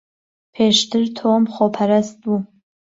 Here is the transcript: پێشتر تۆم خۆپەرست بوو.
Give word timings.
پێشتر 0.53 1.03
تۆم 1.17 1.43
خۆپەرست 1.53 2.15
بوو. 2.23 2.37